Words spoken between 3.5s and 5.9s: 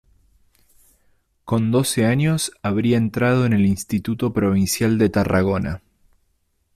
el Instituto Provincial de Tarragona.